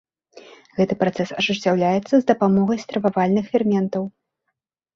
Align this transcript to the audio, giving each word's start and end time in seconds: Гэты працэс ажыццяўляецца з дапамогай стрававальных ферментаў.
Гэты 0.79 0.93
працэс 1.03 1.29
ажыццяўляецца 1.41 2.13
з 2.17 2.21
дапамогай 2.33 2.77
стрававальных 2.87 3.45
ферментаў. 3.55 4.03